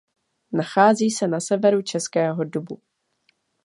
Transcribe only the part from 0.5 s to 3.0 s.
Nachází se na severu Českého Dubu.